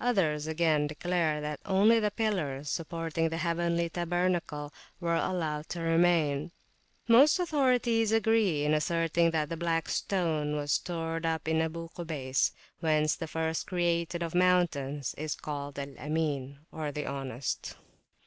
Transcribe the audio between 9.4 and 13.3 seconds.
the Black Stone was stored up in Abu Kubays, whence that